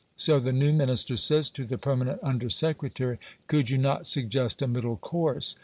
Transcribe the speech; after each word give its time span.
so 0.15 0.39
the 0.39 0.51
new 0.51 0.73
Minister 0.73 1.15
says 1.15 1.51
to 1.51 1.63
the 1.63 1.77
permanent 1.77 2.19
under 2.23 2.49
secretary, 2.49 3.19
"Could 3.45 3.69
you 3.69 3.77
not 3.77 4.07
suggest 4.07 4.59
a 4.63 4.67
middle 4.67 4.97
course? 4.97 5.55